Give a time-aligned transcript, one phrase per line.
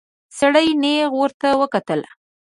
[0.37, 2.01] سړي نيغ ورته وکتل.